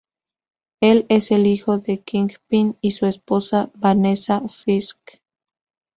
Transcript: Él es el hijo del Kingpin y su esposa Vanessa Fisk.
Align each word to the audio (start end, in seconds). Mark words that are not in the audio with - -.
Él 0.81 1.05
es 1.09 1.29
el 1.29 1.45
hijo 1.45 1.77
del 1.77 2.03
Kingpin 2.03 2.75
y 2.81 2.89
su 2.89 3.05
esposa 3.05 3.69
Vanessa 3.75 4.41
Fisk. 4.47 4.97